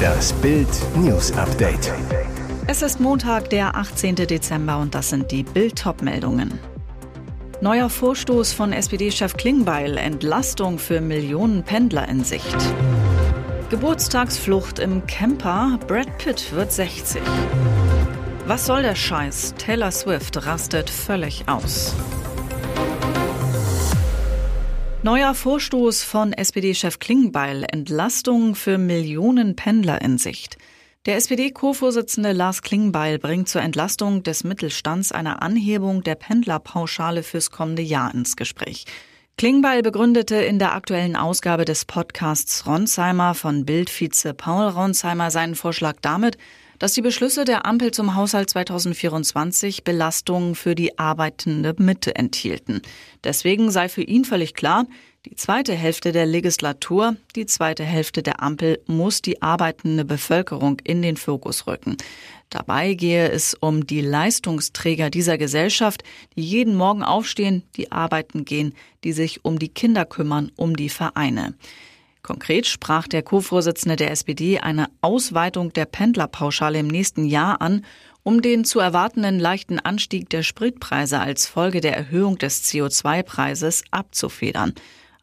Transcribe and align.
Das 0.00 0.32
Bild 0.34 0.68
News 0.96 1.32
Update. 1.32 1.92
Es 2.66 2.82
ist 2.82 3.00
Montag, 3.00 3.50
der 3.50 3.76
18. 3.76 4.14
Dezember 4.14 4.78
und 4.78 4.94
das 4.94 5.10
sind 5.10 5.30
die 5.30 5.42
Bild 5.42 5.82
meldungen 6.02 6.58
Neuer 7.60 7.90
Vorstoß 7.90 8.52
von 8.52 8.72
SPD-Chef 8.72 9.36
Klingbeil, 9.36 9.98
Entlastung 9.98 10.78
für 10.78 11.00
Millionen 11.00 11.62
Pendler 11.62 12.08
in 12.08 12.24
Sicht. 12.24 12.56
Geburtstagsflucht 13.68 14.78
im 14.78 15.06
Camper, 15.06 15.78
Brad 15.86 16.18
Pitt 16.18 16.52
wird 16.52 16.72
60. 16.72 17.20
Was 18.46 18.66
soll 18.66 18.82
der 18.82 18.94
Scheiß? 18.94 19.54
Taylor 19.58 19.90
Swift 19.90 20.46
rastet 20.46 20.88
völlig 20.88 21.48
aus. 21.48 21.94
Neuer 25.02 25.32
Vorstoß 25.32 26.02
von 26.02 26.34
SPD-Chef 26.34 26.98
Klingbeil, 26.98 27.64
Entlastung 27.72 28.54
für 28.54 28.76
Millionen 28.76 29.56
Pendler 29.56 30.02
in 30.02 30.18
Sicht. 30.18 30.58
Der 31.06 31.16
SPD-Co-Vorsitzende 31.16 32.32
Lars 32.32 32.60
Klingbeil 32.60 33.18
bringt 33.18 33.48
zur 33.48 33.62
Entlastung 33.62 34.22
des 34.22 34.44
Mittelstands 34.44 35.10
eine 35.10 35.40
Anhebung 35.40 36.02
der 36.02 36.16
Pendlerpauschale 36.16 37.22
fürs 37.22 37.50
kommende 37.50 37.80
Jahr 37.80 38.12
ins 38.12 38.36
Gespräch. 38.36 38.84
Klingbeil 39.38 39.80
begründete 39.80 40.36
in 40.36 40.58
der 40.58 40.74
aktuellen 40.74 41.16
Ausgabe 41.16 41.64
des 41.64 41.86
Podcasts 41.86 42.66
Ronsheimer 42.66 43.34
von 43.34 43.64
Bildvize 43.64 44.34
Paul 44.34 44.68
Ronsheimer 44.68 45.30
seinen 45.30 45.54
Vorschlag 45.54 45.96
damit, 46.02 46.36
dass 46.80 46.94
die 46.94 47.02
Beschlüsse 47.02 47.44
der 47.44 47.66
Ampel 47.66 47.92
zum 47.92 48.16
Haushalt 48.16 48.50
2024 48.50 49.84
Belastungen 49.84 50.56
für 50.56 50.74
die 50.74 50.98
arbeitende 50.98 51.74
Mitte 51.78 52.16
enthielten. 52.16 52.82
Deswegen 53.22 53.70
sei 53.70 53.88
für 53.88 54.02
ihn 54.02 54.24
völlig 54.24 54.54
klar, 54.54 54.86
die 55.26 55.36
zweite 55.36 55.74
Hälfte 55.74 56.10
der 56.10 56.24
Legislatur, 56.24 57.16
die 57.36 57.44
zweite 57.44 57.84
Hälfte 57.84 58.22
der 58.22 58.42
Ampel 58.42 58.80
muss 58.86 59.20
die 59.20 59.42
arbeitende 59.42 60.06
Bevölkerung 60.06 60.80
in 60.82 61.02
den 61.02 61.18
Fokus 61.18 61.66
rücken. 61.66 61.98
Dabei 62.48 62.94
gehe 62.94 63.28
es 63.28 63.52
um 63.52 63.86
die 63.86 64.00
Leistungsträger 64.00 65.10
dieser 65.10 65.36
Gesellschaft, 65.36 66.02
die 66.34 66.42
jeden 66.42 66.74
Morgen 66.74 67.02
aufstehen, 67.02 67.62
die 67.76 67.92
arbeiten 67.92 68.46
gehen, 68.46 68.74
die 69.04 69.12
sich 69.12 69.44
um 69.44 69.58
die 69.58 69.68
Kinder 69.68 70.06
kümmern, 70.06 70.50
um 70.56 70.74
die 70.74 70.88
Vereine. 70.88 71.54
Konkret 72.30 72.68
sprach 72.68 73.08
der 73.08 73.24
Co-Vorsitzende 73.24 73.96
der 73.96 74.12
SPD 74.12 74.60
eine 74.60 74.86
Ausweitung 75.00 75.72
der 75.72 75.84
Pendlerpauschale 75.84 76.78
im 76.78 76.86
nächsten 76.86 77.24
Jahr 77.24 77.60
an, 77.60 77.84
um 78.22 78.40
den 78.40 78.64
zu 78.64 78.78
erwartenden 78.78 79.40
leichten 79.40 79.80
Anstieg 79.80 80.30
der 80.30 80.44
Spritpreise 80.44 81.18
als 81.18 81.48
Folge 81.48 81.80
der 81.80 81.96
Erhöhung 81.96 82.38
des 82.38 82.62
CO2-Preises 82.62 83.82
abzufedern. 83.90 84.74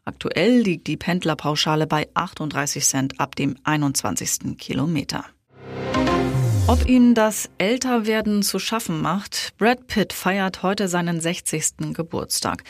Aktuell 0.04 0.60
liegt 0.60 0.86
die 0.86 0.98
Pendlerpauschale 0.98 1.86
bei 1.86 2.08
38 2.12 2.84
Cent 2.84 3.18
ab 3.18 3.36
dem 3.36 3.56
21. 3.64 4.58
Kilometer. 4.58 5.24
Ob 6.66 6.86
ihm 6.86 7.14
das 7.14 7.48
Älterwerden 7.56 8.42
zu 8.42 8.58
schaffen 8.58 9.00
macht, 9.00 9.54
Brad 9.56 9.86
Pitt 9.86 10.12
feiert 10.12 10.62
heute 10.62 10.88
seinen 10.88 11.22
60. 11.22 11.94
Geburtstag. 11.94 12.64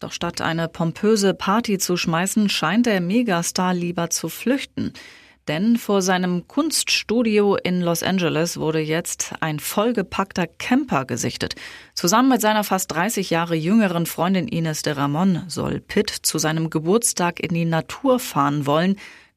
Doch 0.00 0.12
statt 0.12 0.40
eine 0.40 0.68
pompöse 0.68 1.34
Party 1.34 1.78
zu 1.78 1.96
schmeißen, 1.96 2.48
scheint 2.48 2.86
der 2.86 3.00
Megastar 3.00 3.74
lieber 3.74 4.10
zu 4.10 4.28
flüchten. 4.28 4.92
Denn 5.48 5.76
vor 5.76 6.02
seinem 6.02 6.46
Kunststudio 6.46 7.56
in 7.56 7.80
Los 7.80 8.02
Angeles 8.02 8.58
wurde 8.58 8.80
jetzt 8.80 9.34
ein 9.40 9.58
vollgepackter 9.58 10.46
Camper 10.46 11.04
gesichtet. 11.04 11.54
Zusammen 11.94 12.28
mit 12.28 12.40
seiner 12.40 12.64
fast 12.64 12.92
30 12.92 13.30
Jahre 13.30 13.56
jüngeren 13.56 14.06
Freundin 14.06 14.46
Ines 14.46 14.82
de 14.82 14.92
Ramon 14.92 15.44
soll 15.48 15.80
Pitt 15.80 16.10
zu 16.10 16.38
seinem 16.38 16.70
Geburtstag 16.70 17.40
in 17.40 17.54
die 17.54 17.64
Natur 17.64 18.20
fahren 18.20 18.66
wollen, 18.66 18.96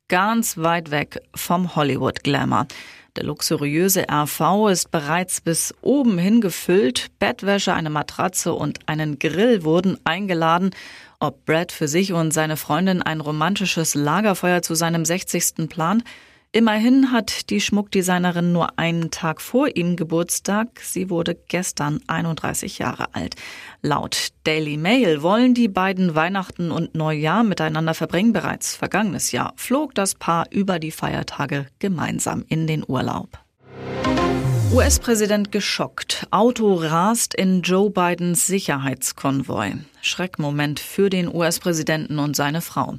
ganz 0.09 0.57
weit 0.57 0.91
weg 0.91 1.21
vom 1.33 1.75
Hollywood-Glamour. 1.75 2.67
Der 3.17 3.25
luxuriöse 3.25 4.05
RV 4.09 4.69
ist 4.71 4.89
bereits 4.89 5.41
bis 5.41 5.73
oben 5.81 6.17
hin 6.17 6.39
gefüllt. 6.39 7.07
Bettwäsche, 7.19 7.73
eine 7.73 7.89
Matratze 7.89 8.53
und 8.53 8.79
einen 8.87 9.19
Grill 9.19 9.65
wurden 9.65 9.97
eingeladen. 10.05 10.71
Ob 11.19 11.45
Brad 11.45 11.73
für 11.73 11.89
sich 11.89 12.13
und 12.13 12.31
seine 12.31 12.55
Freundin 12.55 13.01
ein 13.01 13.19
romantisches 13.19 13.95
Lagerfeuer 13.95 14.61
zu 14.61 14.75
seinem 14.75 15.03
60. 15.03 15.67
plant, 15.67 16.05
Immerhin 16.53 17.13
hat 17.13 17.49
die 17.49 17.61
Schmuckdesignerin 17.61 18.51
nur 18.51 18.77
einen 18.77 19.09
Tag 19.09 19.39
vor 19.39 19.73
ihm 19.73 19.95
Geburtstag. 19.95 20.81
Sie 20.81 21.09
wurde 21.09 21.33
gestern 21.47 22.01
31 22.07 22.77
Jahre 22.77 23.15
alt. 23.15 23.35
Laut 23.81 24.33
Daily 24.43 24.75
Mail 24.75 25.21
wollen 25.21 25.53
die 25.53 25.69
beiden 25.69 26.13
Weihnachten 26.13 26.71
und 26.71 26.93
Neujahr 26.93 27.45
miteinander 27.45 27.93
verbringen. 27.93 28.33
Bereits 28.33 28.75
vergangenes 28.75 29.31
Jahr 29.31 29.53
flog 29.55 29.95
das 29.95 30.13
Paar 30.15 30.45
über 30.51 30.77
die 30.77 30.91
Feiertage 30.91 31.67
gemeinsam 31.79 32.43
in 32.49 32.67
den 32.67 32.83
Urlaub. 32.85 33.29
US-Präsident 34.73 35.53
geschockt. 35.53 36.27
Auto 36.31 36.73
rast 36.73 37.33
in 37.33 37.61
Joe 37.61 37.89
Bidens 37.89 38.45
Sicherheitskonvoi. 38.47 39.75
Schreckmoment 40.01 40.81
für 40.81 41.09
den 41.09 41.33
US-Präsidenten 41.33 42.19
und 42.19 42.35
seine 42.35 42.59
Frau. 42.59 42.97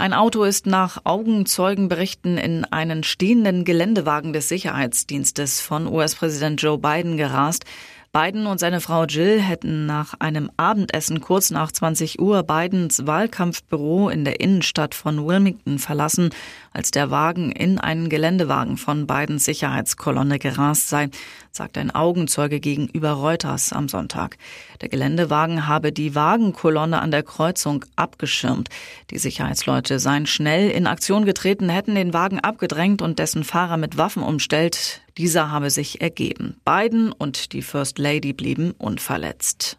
Ein 0.00 0.14
Auto 0.14 0.44
ist 0.44 0.64
nach 0.64 1.02
Augenzeugenberichten 1.04 2.38
in 2.38 2.64
einen 2.64 3.02
stehenden 3.02 3.66
Geländewagen 3.66 4.32
des 4.32 4.48
Sicherheitsdienstes 4.48 5.60
von 5.60 5.86
US-Präsident 5.86 6.62
Joe 6.62 6.78
Biden 6.78 7.18
gerast. 7.18 7.66
Biden 8.12 8.48
und 8.48 8.58
seine 8.58 8.80
Frau 8.80 9.04
Jill 9.04 9.40
hätten 9.40 9.86
nach 9.86 10.14
einem 10.18 10.50
Abendessen 10.56 11.20
kurz 11.20 11.52
nach 11.52 11.70
20 11.70 12.18
Uhr 12.18 12.42
Bidens 12.42 13.06
Wahlkampfbüro 13.06 14.08
in 14.08 14.24
der 14.24 14.40
Innenstadt 14.40 14.96
von 14.96 15.28
Wilmington 15.28 15.78
verlassen, 15.78 16.30
als 16.72 16.90
der 16.90 17.12
Wagen 17.12 17.52
in 17.52 17.78
einen 17.78 18.08
Geländewagen 18.08 18.78
von 18.78 19.06
Bidens 19.06 19.44
Sicherheitskolonne 19.44 20.40
gerast 20.40 20.88
sei, 20.88 21.08
sagt 21.52 21.78
ein 21.78 21.92
Augenzeuge 21.92 22.58
gegenüber 22.58 23.12
Reuters 23.12 23.72
am 23.72 23.88
Sonntag. 23.88 24.38
Der 24.80 24.88
Geländewagen 24.88 25.68
habe 25.68 25.92
die 25.92 26.16
Wagenkolonne 26.16 27.00
an 27.00 27.12
der 27.12 27.22
Kreuzung 27.22 27.84
abgeschirmt. 27.94 28.70
Die 29.12 29.18
Sicherheitsleute 29.18 30.00
seien 30.00 30.26
schnell 30.26 30.68
in 30.70 30.88
Aktion 30.88 31.24
getreten, 31.24 31.68
hätten 31.68 31.94
den 31.94 32.12
Wagen 32.12 32.40
abgedrängt 32.40 33.02
und 33.02 33.20
dessen 33.20 33.44
Fahrer 33.44 33.76
mit 33.76 33.98
Waffen 33.98 34.24
umstellt. 34.24 35.00
Dieser 35.18 35.50
habe 35.50 35.70
sich 35.70 36.00
ergeben. 36.00 36.60
Biden 36.64 37.12
und 37.12 37.52
die 37.52 37.62
First 37.62 37.98
Lady 37.98 38.32
blieben 38.32 38.72
unverletzt. 38.72 39.78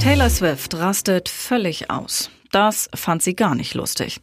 Taylor 0.00 0.30
Swift 0.30 0.74
rastet 0.74 1.28
völlig 1.28 1.90
aus. 1.90 2.30
Das 2.52 2.88
fand 2.94 3.22
sie 3.22 3.34
gar 3.34 3.54
nicht 3.54 3.74
lustig. 3.74 4.20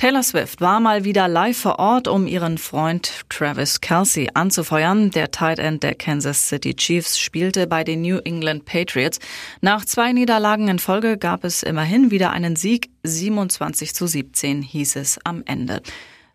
Taylor 0.00 0.22
Swift 0.22 0.62
war 0.62 0.80
mal 0.80 1.04
wieder 1.04 1.28
live 1.28 1.58
vor 1.58 1.78
Ort, 1.78 2.08
um 2.08 2.26
ihren 2.26 2.56
Freund 2.56 3.28
Travis 3.28 3.82
Kelsey 3.82 4.30
anzufeuern. 4.32 5.10
Der 5.10 5.30
Tight 5.30 5.58
End 5.58 5.82
der 5.82 5.94
Kansas 5.94 6.48
City 6.48 6.74
Chiefs 6.74 7.18
spielte 7.18 7.66
bei 7.66 7.84
den 7.84 8.00
New 8.00 8.16
England 8.24 8.64
Patriots. 8.64 9.18
Nach 9.60 9.84
zwei 9.84 10.14
Niederlagen 10.14 10.68
in 10.68 10.78
Folge 10.78 11.18
gab 11.18 11.44
es 11.44 11.62
immerhin 11.62 12.10
wieder 12.10 12.30
einen 12.30 12.56
Sieg. 12.56 12.88
27 13.02 13.94
zu 13.94 14.06
17 14.06 14.62
hieß 14.62 14.96
es 14.96 15.18
am 15.24 15.42
Ende. 15.44 15.82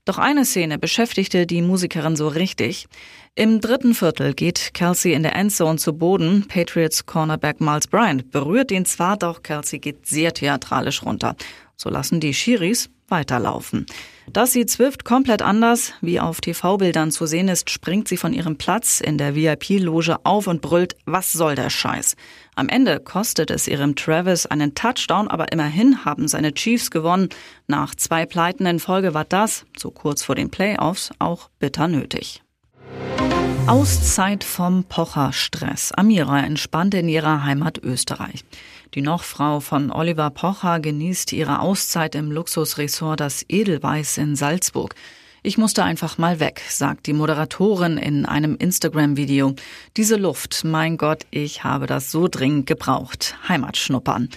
Doch 0.06 0.20
eine 0.20 0.46
Szene 0.46 0.78
beschäftigte 0.78 1.48
die 1.48 1.64
Musikerin 1.64 2.16
so 2.16 2.28
richtig. 2.28 2.86
Im 3.34 3.60
dritten 3.60 3.96
Viertel 3.96 4.36
geht 4.36 4.76
Kelsey 4.76 5.14
in 5.14 5.24
der 5.24 5.36
Endzone 5.36 5.80
zu 5.80 5.94
Boden. 5.94 6.46
Patriots 6.48 7.08
Cornerback 7.08 7.60
Miles 7.60 7.88
Bryant 7.88 8.30
berührt 8.30 8.72
ihn 8.72 8.86
zwar, 8.86 9.18
doch 9.18 9.42
Kelsey 9.42 9.80
geht 9.80 10.06
sehr 10.06 10.32
theatralisch 10.32 11.04
runter. 11.04 11.36
So 11.76 11.90
lassen 11.90 12.20
die 12.20 12.36
Schiris 12.36 12.92
weiterlaufen. 13.08 13.88
Das 14.32 14.54
sieht 14.54 14.70
Swift 14.70 15.06
komplett 15.06 15.42
anders. 15.42 15.94
Wie 16.02 16.20
auf 16.20 16.40
TV-Bildern 16.40 17.12
zu 17.12 17.26
sehen 17.26 17.48
ist, 17.48 17.70
springt 17.70 18.08
sie 18.08 18.18
von 18.18 18.34
ihrem 18.34 18.58
Platz 18.58 19.00
in 19.00 19.18
der 19.18 19.36
VIP-Loge 19.36 20.18
auf 20.24 20.48
und 20.48 20.62
brüllt, 20.62 20.96
was 21.06 21.32
soll 21.32 21.56
der 21.56 21.70
Scheiß? 21.70 22.16
Am 22.58 22.70
Ende 22.70 23.02
kostet 23.02 23.52
es 23.52 23.68
ihrem 23.68 23.98
Travis 23.98 24.46
einen 24.46 24.76
Touchdown, 24.76 25.28
aber 25.28 25.52
immerhin 25.52 26.06
haben 26.06 26.30
seine 26.30 26.54
Chiefs 26.54 26.90
gewonnen. 26.90 27.28
Nach 27.68 27.94
zwei 27.96 28.26
Pleiten 28.26 28.66
in 28.66 28.80
Folge 28.80 29.14
war 29.14 29.26
das, 29.26 29.66
so 29.78 29.92
kurz 29.92 30.24
vor 30.24 30.36
den 30.36 30.50
Playoffs, 30.50 31.12
auch 31.20 31.50
bitter 31.60 31.90
nötig. 31.90 32.42
Auszeit 33.68 34.46
vom 34.46 34.86
Pocher-Stress. 34.86 35.92
Amira 35.92 36.40
entspannt 36.40 36.94
in 36.94 37.10
ihrer 37.10 37.44
Heimat 37.44 37.80
Österreich. 37.80 38.46
Die 38.94 39.02
Nochfrau 39.02 39.60
von 39.60 39.92
Oliver 39.92 40.30
Pocher 40.30 40.80
genießt 40.80 41.34
ihre 41.34 41.60
Auszeit 41.60 42.16
im 42.16 42.32
Luxusresort 42.32 43.20
Das 43.20 43.44
Edelweiß 43.50 44.18
in 44.18 44.38
Salzburg. 44.38 44.96
Ich 45.46 45.60
musste 45.60 45.84
einfach 45.84 46.18
mal 46.18 46.40
weg, 46.40 46.64
sagt 46.70 47.06
die 47.06 47.14
Moderatorin 47.14 48.00
in 48.00 48.26
einem 48.26 48.56
Instagram-Video. 48.56 49.54
Diese 49.96 50.16
Luft, 50.16 50.64
mein 50.64 50.98
Gott, 50.98 51.28
ich 51.30 51.64
habe 51.64 51.86
das 51.86 52.10
so 52.12 52.28
dringend 52.28 52.66
gebraucht. 52.66 53.38
Heimat 53.48 53.78
schnuppern. 53.78 54.30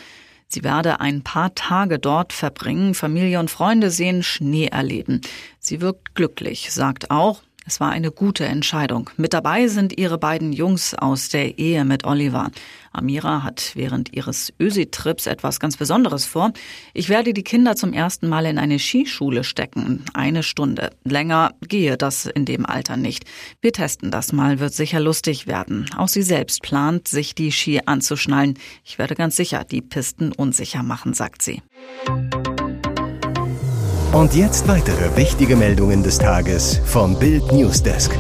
Sie 0.49 0.65
werde 0.65 1.01
ein 1.01 1.23
paar 1.23 1.55
Tage 1.55 1.99
dort 1.99 2.35
verbringen, 2.35 2.93
Familie 2.93 3.41
und 3.41 3.51
Freunde 3.51 3.91
sehen, 3.91 4.23
Schnee 4.23 4.67
erleben. 4.67 5.23
Sie 5.59 5.81
wirkt 5.81 6.15
glücklich, 6.15 6.71
sagt 6.73 7.11
auch, 7.11 7.41
Es 7.69 7.81
war 7.81 7.91
eine 7.91 8.11
gute 8.11 8.47
Entscheidung. 8.47 9.11
Mit 9.19 9.35
dabei 9.35 9.69
sind 9.69 9.99
ihre 9.99 10.17
beiden 10.17 10.55
Jungs 10.55 10.95
aus 10.95 11.29
der 11.29 11.59
Ehe 11.59 11.85
mit 11.85 12.05
Oliver. 12.05 12.51
Amira 12.93 13.43
hat 13.43 13.73
während 13.75 14.15
ihres 14.15 14.55
Ösi-Trips 14.59 15.27
etwas 15.27 15.61
ganz 15.61 15.77
Besonderes 15.77 16.25
vor. 16.25 16.55
Ich 16.95 17.11
werde 17.11 17.35
die 17.35 17.45
Kinder 17.45 17.77
zum 17.77 17.93
ersten 17.93 18.27
Mal 18.27 18.47
in 18.47 18.57
eine 18.57 18.79
Skischule 18.79 19.45
stecken. 19.45 20.03
Eine 20.15 20.43
Stunde. 20.43 20.93
Länger 21.05 21.53
gehe 21.61 21.99
das 21.99 22.25
in 22.25 22.47
dem 22.47 22.65
Alter 22.65 22.97
nicht. 22.97 23.27
Wir 23.61 23.75
testen 23.75 24.11
das 24.11 24.33
mal, 24.33 24.61
wird 24.61 24.73
sicher 24.73 24.99
lustig 24.99 25.47
werden. 25.47 25.91
Auch 25.95 26.09
sie 26.09 26.23
selbst 26.23 26.63
plant, 26.63 27.07
sich 27.07 27.35
die 27.35 27.53
Ski 27.53 27.83
anzuschnallen. 27.85 28.59
Ich 28.83 28.99
werde 28.99 29.15
ganz 29.15 29.37
sicher 29.37 29.65
die 29.65 29.83
Pisten 29.83 30.33
unsicher 30.33 30.83
machen, 30.83 31.13
sagt 31.13 31.43
sie. 31.43 31.61
Und 34.13 34.35
jetzt 34.35 34.67
weitere 34.67 35.15
wichtige 35.17 35.55
Meldungen 35.55 36.03
des 36.03 36.19
Tages 36.19 36.81
vom 36.87 37.19
Bild 37.19 37.53
Newsdesk. 37.53 38.11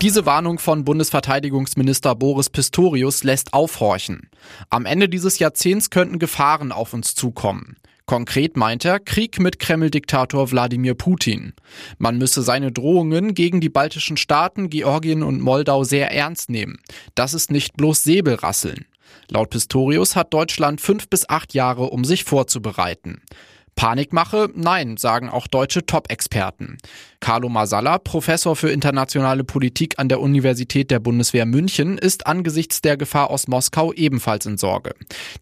Diese 0.00 0.26
Warnung 0.26 0.60
von 0.60 0.84
Bundesverteidigungsminister 0.84 2.14
Boris 2.14 2.50
Pistorius 2.50 3.24
lässt 3.24 3.52
aufhorchen. 3.52 4.30
Am 4.70 4.86
Ende 4.86 5.08
dieses 5.08 5.40
Jahrzehnts 5.40 5.90
könnten 5.90 6.20
Gefahren 6.20 6.70
auf 6.70 6.94
uns 6.94 7.16
zukommen. 7.16 7.76
Konkret 8.06 8.56
meint 8.56 8.84
er 8.84 9.00
Krieg 9.00 9.40
mit 9.40 9.58
Kreml-Diktator 9.58 10.52
Wladimir 10.52 10.94
Putin. 10.94 11.52
Man 11.98 12.16
müsse 12.16 12.42
seine 12.42 12.70
Drohungen 12.70 13.34
gegen 13.34 13.60
die 13.60 13.68
baltischen 13.68 14.16
Staaten, 14.16 14.70
Georgien 14.70 15.24
und 15.24 15.40
Moldau 15.40 15.82
sehr 15.82 16.12
ernst 16.12 16.48
nehmen. 16.48 16.78
Das 17.16 17.34
ist 17.34 17.50
nicht 17.50 17.76
bloß 17.76 18.04
Säbelrasseln. 18.04 18.86
Laut 19.30 19.50
Pistorius 19.50 20.16
hat 20.16 20.32
Deutschland 20.32 20.80
fünf 20.80 21.08
bis 21.08 21.28
acht 21.28 21.54
Jahre, 21.54 21.90
um 21.90 22.04
sich 22.04 22.24
vorzubereiten. 22.24 23.22
Panikmache? 23.78 24.50
Nein, 24.56 24.96
sagen 24.96 25.28
auch 25.28 25.46
deutsche 25.46 25.86
Top-Experten. 25.86 26.78
Carlo 27.20 27.48
Masala, 27.48 27.98
Professor 27.98 28.56
für 28.56 28.70
internationale 28.70 29.44
Politik 29.44 29.98
an 29.98 30.08
der 30.08 30.20
Universität 30.20 30.90
der 30.90 30.98
Bundeswehr 30.98 31.46
München, 31.46 31.96
ist 31.96 32.26
angesichts 32.26 32.80
der 32.80 32.96
Gefahr 32.96 33.30
aus 33.30 33.46
Moskau 33.46 33.92
ebenfalls 33.92 34.46
in 34.46 34.56
Sorge. 34.56 34.94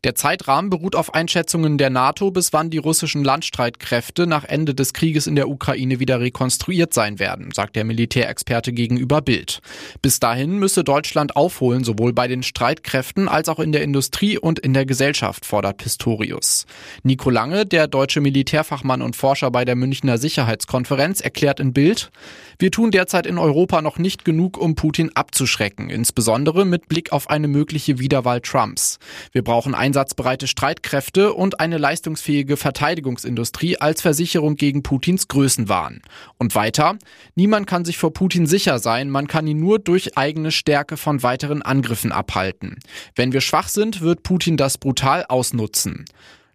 Der 0.05 0.15
Zeitrahmen 0.15 0.69
beruht 0.69 0.97
auf 0.97 1.15
Einschätzungen 1.15 1.79
der 1.79 1.89
NATO, 1.89 2.31
bis 2.31 2.53
wann 2.53 2.69
die 2.69 2.79
russischen 2.79 3.25
Landstreitkräfte 3.25 4.27
nach 4.27 4.45
Ende 4.45 4.75
des 4.75 4.93
Krieges 4.93 5.27
in 5.27 5.37
der 5.37 5.49
Ukraine 5.49 5.99
wieder 5.99 6.21
rekonstruiert 6.21 6.93
sein 6.93 7.19
werden, 7.19 7.53
sagt 7.53 7.75
der 7.75 7.85
Militärexperte 7.85 8.73
gegenüber 8.73 9.23
Bild. 9.23 9.61
Bis 10.03 10.21
dahin 10.21 10.59
müsse 10.59 10.85
Deutschland 10.85 11.37
aufholen, 11.37 11.85
sowohl 11.85 12.13
bei 12.13 12.29
den 12.29 12.43
Streitkräften 12.43 13.29
als 13.29 13.49
auch 13.49 13.61
in 13.61 13.73
der 13.73 13.83
Industrie 13.83 14.37
und 14.39 14.59
in 14.59 14.75
der 14.75 14.85
Gesellschaft, 14.85 15.47
fordert 15.47 15.79
Pistorius. 15.79 16.67
Nico 17.03 17.31
Lange, 17.31 17.65
der 17.65 17.87
deutsche 17.87 18.26
Militärfachmann 18.27 19.03
und 19.03 19.15
Forscher 19.15 19.53
bei 19.53 19.65
der 19.65 19.77
Münchner 19.77 20.19
Sicherheitskonferenz, 20.19 21.21
erklärt 21.21 21.61
in 21.61 21.73
Bild, 21.73 22.11
wir 22.59 22.73
tun 22.73 22.91
derzeit 22.91 23.25
in 23.25 23.39
Europa 23.39 23.83
noch 23.83 23.99
nicht 23.99 24.25
genug, 24.25 24.59
um 24.59 24.75
Putin 24.75 25.13
abzuschrecken, 25.15 25.91
insbesondere 25.91 26.65
mit 26.65 26.89
Blick 26.89 27.13
auf 27.13 27.31
eine 27.31 27.47
mögliche 27.47 28.01
Wiederwahl 28.01 28.41
Trumps. 28.41 28.99
Wir 29.31 29.45
brauchen 29.45 29.77
einsatzbereite 29.77 30.49
Streitkräfte 30.49 31.35
und 31.35 31.61
eine 31.61 31.79
leistungsfähige 31.79 32.57
Verteidigungsindustrie 32.57 33.77
als 33.77 34.03
Versicherung 34.03 34.57
gegen 34.57 34.83
Putins 34.83 35.29
Größenwahn. 35.29 36.03
Und 36.37 36.57
weiter, 36.57 36.97
niemand 37.37 37.69
kann 37.69 37.85
sich 37.85 37.97
vor 37.97 38.13
Putin 38.13 38.47
sicher 38.47 38.81
sein, 38.81 39.09
man 39.09 39.29
kann 39.29 39.47
ihn 39.47 39.61
nur 39.61 39.79
durch 39.79 40.19
eigene 40.19 40.51
Stärke 40.51 40.97
von 40.97 41.23
weiteren 41.23 41.63
Angriffen 41.63 42.11
abhalten. 42.11 42.81
Wenn 43.15 43.33
wir 43.33 43.41
schwach 43.41 43.69
sind, 43.69 44.01
wird 44.01 44.25
Putin 44.25 44.57
das 44.57 44.79
brutal 44.79 45.25
ausnutzen. 45.29 46.07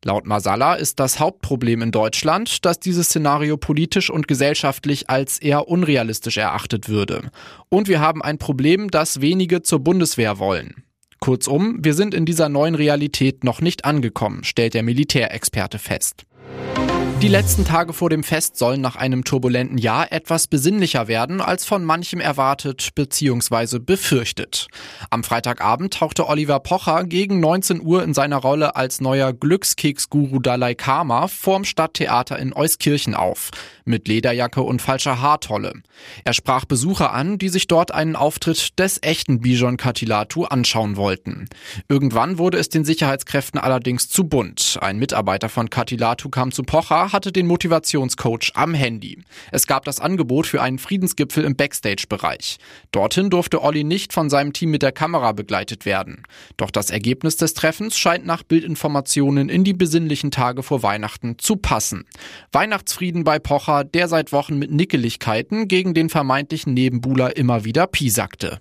Laut 0.03 0.25
Masala 0.25 0.73
ist 0.75 0.99
das 0.99 1.19
Hauptproblem 1.19 1.83
in 1.83 1.91
Deutschland, 1.91 2.65
dass 2.65 2.79
dieses 2.79 3.07
Szenario 3.07 3.55
politisch 3.55 4.09
und 4.09 4.27
gesellschaftlich 4.27 5.11
als 5.11 5.37
eher 5.37 5.67
unrealistisch 5.67 6.37
erachtet 6.37 6.89
würde. 6.89 7.29
Und 7.69 7.87
wir 7.87 7.99
haben 7.99 8.23
ein 8.23 8.39
Problem, 8.39 8.89
das 8.89 9.21
wenige 9.21 9.61
zur 9.61 9.79
Bundeswehr 9.79 10.39
wollen. 10.39 10.83
Kurzum, 11.19 11.77
wir 11.83 11.93
sind 11.93 12.15
in 12.15 12.25
dieser 12.25 12.49
neuen 12.49 12.73
Realität 12.73 13.43
noch 13.43 13.61
nicht 13.61 13.85
angekommen, 13.85 14.43
stellt 14.43 14.73
der 14.73 14.81
Militärexperte 14.81 15.77
fest. 15.77 16.25
Die 17.21 17.27
letzten 17.27 17.65
Tage 17.65 17.93
vor 17.93 18.09
dem 18.09 18.23
Fest 18.23 18.57
sollen 18.57 18.81
nach 18.81 18.95
einem 18.95 19.23
turbulenten 19.23 19.77
Jahr 19.77 20.11
etwas 20.11 20.47
besinnlicher 20.47 21.07
werden, 21.07 21.39
als 21.39 21.65
von 21.65 21.85
manchem 21.85 22.19
erwartet 22.19 22.95
bzw. 22.95 23.77
befürchtet. 23.77 24.65
Am 25.11 25.23
Freitagabend 25.23 25.93
tauchte 25.93 26.27
Oliver 26.27 26.59
Pocher 26.59 27.03
gegen 27.03 27.39
19 27.39 27.79
Uhr 27.79 28.03
in 28.03 28.15
seiner 28.15 28.37
Rolle 28.37 28.75
als 28.75 29.01
neuer 29.01 29.33
Glückskeks-Guru 29.33 30.39
Dalai 30.39 30.73
Karma 30.73 31.27
vorm 31.27 31.63
Stadttheater 31.63 32.39
in 32.39 32.53
Euskirchen 32.53 33.13
auf, 33.13 33.51
mit 33.85 34.07
Lederjacke 34.07 34.63
und 34.63 34.81
falscher 34.81 35.21
Haartolle. 35.21 35.73
Er 36.23 36.33
sprach 36.33 36.65
Besucher 36.65 37.13
an, 37.13 37.37
die 37.37 37.49
sich 37.49 37.67
dort 37.67 37.93
einen 37.93 38.15
Auftritt 38.15 38.79
des 38.79 38.97
echten 39.03 39.41
Bijon 39.41 39.77
Katilatu 39.77 40.45
anschauen 40.45 40.95
wollten. 40.95 41.45
Irgendwann 41.87 42.39
wurde 42.39 42.57
es 42.57 42.69
den 42.69 42.83
Sicherheitskräften 42.83 43.59
allerdings 43.59 44.09
zu 44.09 44.23
bunt. 44.23 44.79
Ein 44.81 44.97
Mitarbeiter 44.97 45.49
von 45.49 45.69
Katilatu 45.69 46.29
kam 46.29 46.51
zu 46.51 46.63
Pocher, 46.63 47.10
hatte 47.13 47.31
den 47.31 47.47
Motivationscoach 47.47 48.51
am 48.55 48.73
Handy. 48.73 49.19
Es 49.51 49.67
gab 49.67 49.85
das 49.85 49.99
Angebot 49.99 50.47
für 50.47 50.61
einen 50.61 50.79
Friedensgipfel 50.79 51.43
im 51.43 51.55
Backstage-Bereich. 51.55 52.57
Dorthin 52.91 53.29
durfte 53.29 53.61
Olli 53.61 53.83
nicht 53.83 54.13
von 54.13 54.29
seinem 54.29 54.53
Team 54.53 54.71
mit 54.71 54.81
der 54.81 54.91
Kamera 54.91 55.31
begleitet 55.31 55.85
werden. 55.85 56.23
Doch 56.57 56.71
das 56.71 56.89
Ergebnis 56.89 57.37
des 57.37 57.53
Treffens 57.53 57.97
scheint 57.97 58.25
nach 58.25 58.43
Bildinformationen 58.43 59.49
in 59.49 59.63
die 59.63 59.73
besinnlichen 59.73 60.31
Tage 60.31 60.63
vor 60.63 60.83
Weihnachten 60.83 61.37
zu 61.37 61.55
passen. 61.55 62.05
Weihnachtsfrieden 62.51 63.23
bei 63.23 63.39
Pocher, 63.39 63.83
der 63.83 64.07
seit 64.07 64.31
Wochen 64.31 64.57
mit 64.57 64.71
Nickeligkeiten 64.71 65.67
gegen 65.67 65.93
den 65.93 66.09
vermeintlichen 66.09 66.73
Nebenbuhler 66.73 67.35
immer 67.37 67.63
wieder 67.63 67.87
piesakte. 67.87 68.59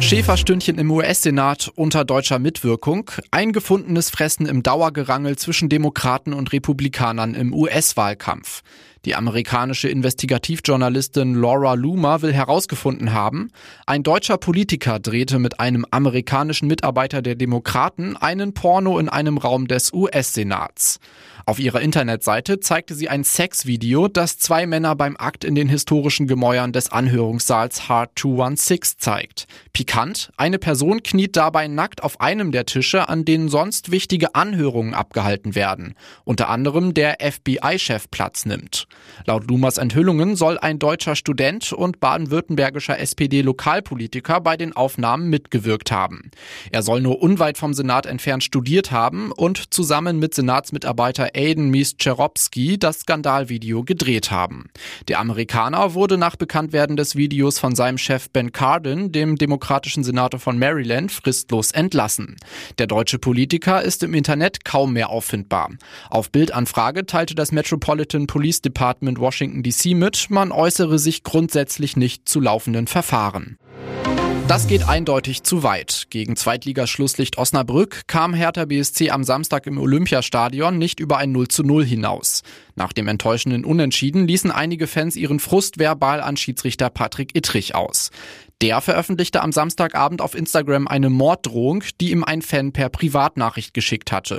Schäferstündchen 0.00 0.78
im 0.78 0.90
US-Senat 0.90 1.72
unter 1.74 2.04
deutscher 2.04 2.38
Mitwirkung, 2.38 3.10
eingefundenes 3.30 4.10
Fressen 4.10 4.46
im 4.46 4.62
Dauergerangel 4.62 5.36
zwischen 5.36 5.68
Demokraten 5.68 6.32
und 6.32 6.52
Republikanern 6.52 7.34
im 7.34 7.52
US-Wahlkampf. 7.52 8.62
Die 9.06 9.14
amerikanische 9.14 9.88
Investigativjournalistin 9.88 11.34
Laura 11.34 11.74
Loomer 11.74 12.22
will 12.22 12.32
herausgefunden 12.32 13.12
haben, 13.12 13.50
ein 13.86 14.02
deutscher 14.02 14.36
Politiker 14.36 14.98
drehte 14.98 15.38
mit 15.38 15.60
einem 15.60 15.86
amerikanischen 15.90 16.66
Mitarbeiter 16.66 17.22
der 17.22 17.36
Demokraten 17.36 18.16
einen 18.16 18.52
Porno 18.52 18.98
in 18.98 19.08
einem 19.08 19.38
Raum 19.38 19.68
des 19.68 19.92
US-Senats. 19.92 20.98
Auf 21.48 21.60
ihrer 21.60 21.80
Internetseite 21.80 22.58
zeigte 22.58 22.96
sie 22.96 23.08
ein 23.08 23.22
Sexvideo, 23.22 24.08
das 24.08 24.36
zwei 24.36 24.66
Männer 24.66 24.96
beim 24.96 25.16
Akt 25.16 25.44
in 25.44 25.54
den 25.54 25.68
historischen 25.68 26.26
Gemäuern 26.26 26.72
des 26.72 26.90
Anhörungssaals 26.90 27.88
Hard 27.88 28.10
216 28.18 28.98
zeigt. 28.98 29.46
Pikant, 29.72 30.32
eine 30.36 30.58
Person 30.58 31.04
kniet 31.04 31.36
dabei 31.36 31.68
nackt 31.68 32.02
auf 32.02 32.20
einem 32.20 32.50
der 32.50 32.66
Tische, 32.66 33.08
an 33.08 33.24
denen 33.24 33.48
sonst 33.48 33.92
wichtige 33.92 34.34
Anhörungen 34.34 34.92
abgehalten 34.92 35.54
werden. 35.54 35.94
Unter 36.24 36.48
anderem 36.48 36.94
der 36.94 37.18
FBI-Chef 37.20 38.10
Platz 38.10 38.44
nimmt. 38.44 38.88
Laut 39.24 39.48
Lumas 39.48 39.78
Enthüllungen 39.78 40.34
soll 40.34 40.58
ein 40.58 40.80
deutscher 40.80 41.14
Student 41.14 41.72
und 41.72 42.00
baden-württembergischer 42.00 42.98
SPD-Lokalpolitiker 42.98 44.40
bei 44.40 44.56
den 44.56 44.74
Aufnahmen 44.74 45.30
mitgewirkt 45.30 45.92
haben. 45.92 46.32
Er 46.72 46.82
soll 46.82 47.00
nur 47.00 47.22
unweit 47.22 47.56
vom 47.56 47.72
Senat 47.72 48.04
entfernt 48.04 48.42
studiert 48.42 48.90
haben 48.90 49.30
und 49.30 49.72
zusammen 49.72 50.18
mit 50.18 50.34
Senatsmitarbeiter 50.34 51.35
Aiden 51.36 51.68
Mieszczerowski 51.70 52.78
das 52.78 53.00
Skandalvideo 53.00 53.84
gedreht 53.84 54.30
haben. 54.30 54.70
Der 55.08 55.20
Amerikaner 55.20 55.94
wurde 55.94 56.18
nach 56.18 56.36
Bekanntwerden 56.36 56.96
des 56.96 57.14
Videos 57.14 57.58
von 57.58 57.74
seinem 57.74 57.98
Chef 57.98 58.30
Ben 58.30 58.52
Cardin, 58.52 59.12
dem 59.12 59.36
demokratischen 59.36 60.02
Senator 60.02 60.40
von 60.40 60.58
Maryland, 60.58 61.12
fristlos 61.12 61.70
entlassen. 61.70 62.36
Der 62.78 62.86
deutsche 62.86 63.18
Politiker 63.18 63.82
ist 63.82 64.02
im 64.02 64.14
Internet 64.14 64.64
kaum 64.64 64.94
mehr 64.94 65.10
auffindbar. 65.10 65.70
Auf 66.10 66.30
Bildanfrage 66.30 67.06
teilte 67.06 67.34
das 67.34 67.52
Metropolitan 67.52 68.26
Police 68.26 68.62
Department 68.62 69.18
Washington 69.18 69.62
DC 69.62 69.94
mit, 69.94 70.30
man 70.30 70.52
äußere 70.52 70.98
sich 70.98 71.22
grundsätzlich 71.22 71.96
nicht 71.96 72.28
zu 72.28 72.40
laufenden 72.40 72.86
Verfahren. 72.86 73.58
Das 74.48 74.68
geht 74.68 74.86
eindeutig 74.86 75.42
zu 75.42 75.64
weit. 75.64 76.06
Gegen 76.08 76.36
Zweitligaschlusslicht 76.36 77.36
Osnabrück 77.36 78.02
kam 78.06 78.32
Hertha 78.32 78.64
BSC 78.64 79.10
am 79.10 79.24
Samstag 79.24 79.66
im 79.66 79.76
Olympiastadion 79.76 80.78
nicht 80.78 81.00
über 81.00 81.18
ein 81.18 81.32
0 81.32 81.48
zu 81.48 81.64
0 81.64 81.84
hinaus. 81.84 82.44
Nach 82.76 82.92
dem 82.92 83.08
enttäuschenden 83.08 83.64
Unentschieden 83.64 84.28
ließen 84.28 84.52
einige 84.52 84.86
Fans 84.86 85.16
ihren 85.16 85.40
Frust 85.40 85.80
verbal 85.80 86.20
an 86.20 86.36
Schiedsrichter 86.36 86.90
Patrick 86.90 87.34
Ittrich 87.34 87.74
aus. 87.74 88.12
Der 88.62 88.80
veröffentlichte 88.80 89.42
am 89.42 89.52
Samstagabend 89.52 90.22
auf 90.22 90.34
Instagram 90.34 90.88
eine 90.88 91.10
Morddrohung, 91.10 91.84
die 92.00 92.10
ihm 92.12 92.24
ein 92.24 92.40
Fan 92.40 92.72
per 92.72 92.88
Privatnachricht 92.88 93.74
geschickt 93.74 94.12
hatte. 94.12 94.38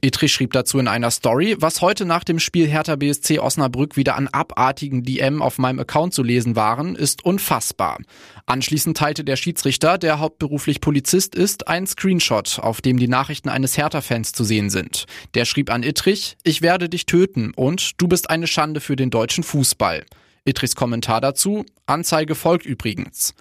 Ittrich 0.00 0.32
schrieb 0.32 0.54
dazu 0.54 0.78
in 0.78 0.88
einer 0.88 1.10
Story, 1.10 1.54
was 1.58 1.82
heute 1.82 2.06
nach 2.06 2.24
dem 2.24 2.38
Spiel 2.38 2.66
Hertha 2.66 2.96
BSC 2.96 3.40
Osnabrück 3.40 3.98
wieder 3.98 4.16
an 4.16 4.26
abartigen 4.28 5.02
DM 5.02 5.42
auf 5.42 5.58
meinem 5.58 5.80
Account 5.80 6.14
zu 6.14 6.22
lesen 6.22 6.56
waren, 6.56 6.96
ist 6.96 7.26
unfassbar. 7.26 7.98
Anschließend 8.46 8.96
teilte 8.96 9.22
der 9.22 9.36
Schiedsrichter, 9.36 9.98
der 9.98 10.18
hauptberuflich 10.18 10.80
Polizist 10.80 11.34
ist, 11.34 11.68
einen 11.68 11.86
Screenshot, 11.86 12.60
auf 12.60 12.80
dem 12.80 12.98
die 12.98 13.08
Nachrichten 13.08 13.50
eines 13.50 13.76
Hertha-Fans 13.76 14.32
zu 14.32 14.44
sehen 14.44 14.70
sind. 14.70 15.04
Der 15.34 15.44
schrieb 15.44 15.70
an 15.70 15.82
Ittrich, 15.82 16.38
ich 16.42 16.62
werde 16.62 16.88
dich 16.88 17.04
töten 17.04 17.52
und 17.54 18.00
du 18.00 18.08
bist 18.08 18.30
eine 18.30 18.46
Schande 18.46 18.80
für 18.80 18.96
den 18.96 19.10
deutschen 19.10 19.44
Fußball. 19.44 20.06
Ittrichs 20.46 20.74
Kommentar 20.74 21.20
dazu, 21.20 21.66
Anzeige 21.84 22.34
folgt 22.34 22.64
übrigens. 22.64 23.34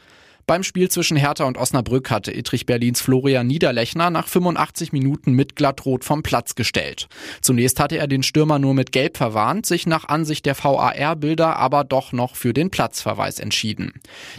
Beim 0.50 0.64
Spiel 0.64 0.90
zwischen 0.90 1.18
Hertha 1.18 1.44
und 1.44 1.58
Osnabrück 1.58 2.10
hatte 2.10 2.32
Ittrich 2.32 2.66
Berlins 2.66 3.02
Florian 3.02 3.48
Niederlechner 3.48 4.10
nach 4.10 4.30
85 4.30 4.94
Minuten 4.94 5.34
mit 5.34 5.58
glattrot 5.58 6.06
vom 6.06 6.24
Platz 6.24 6.56
gestellt. 6.56 7.10
Zunächst 7.42 7.82
hatte 7.82 7.98
er 7.98 8.08
den 8.08 8.24
Stürmer 8.24 8.58
nur 8.58 8.74
mit 8.74 8.94
Gelb 8.94 9.18
verwarnt, 9.18 9.66
sich 9.66 9.88
nach 9.88 10.06
Ansicht 10.06 10.46
der 10.46 10.56
VAR-Bilder 10.56 11.58
aber 11.58 11.84
doch 11.84 12.14
noch 12.14 12.38
für 12.38 12.54
den 12.54 12.70
Platzverweis 12.70 13.40
entschieden. 13.40 13.92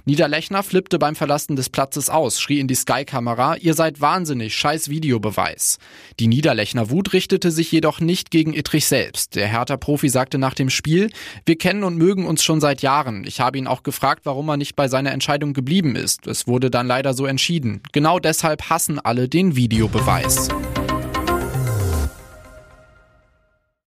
Niederlechner 0.07 0.63
flippte 0.63 0.99
beim 0.99 1.15
Verlassen 1.15 1.57
des 1.57 1.69
Platzes 1.69 2.09
aus, 2.09 2.41
schrie 2.41 2.61
in 2.61 2.69
die 2.69 2.75
Sky-Kamera, 2.75 3.57
ihr 3.57 3.75
seid 3.75 4.01
wahnsinnig, 4.01 4.57
scheiß 4.57 4.89
Videobeweis. 4.89 5.77
Die 6.21 6.27
Niederlechner 6.27 6.89
Wut 6.89 7.13
richtete 7.13 7.51
sich 7.51 7.71
jedoch 7.71 8.01
nicht 8.01 8.31
gegen 8.31 8.55
Ittrich 8.55 8.87
selbst. 8.87 9.37
Der 9.37 9.49
Hertha-Profi 9.49 10.09
sagte 10.09 10.39
nach 10.39 10.55
dem 10.55 10.71
Spiel, 10.71 11.11
wir 11.45 11.59
kennen 11.59 11.85
und 11.85 11.99
mögen 11.99 12.25
uns 12.25 12.43
schon 12.43 12.63
seit 12.63 12.81
Jahren. 12.81 13.25
Ich 13.27 13.41
habe 13.41 13.59
ihn 13.59 13.67
auch 13.67 13.83
gefragt, 13.83 14.23
warum 14.25 14.49
er 14.49 14.57
nicht 14.57 14.75
bei 14.75 14.89
seiner 14.89 15.13
Entscheidung 15.13 15.53
geblieben 15.53 15.98
ist. 15.99 16.27
Es 16.27 16.47
wurde 16.47 16.71
dann 16.71 16.87
leider 16.87 17.15
so 17.15 17.27
entschieden. 17.27 17.83
Genau 17.93 18.19
deshalb 18.19 18.71
hassen 18.71 18.99
alle 18.99 19.29
den 19.29 19.57
Videobeweis. 19.57 20.49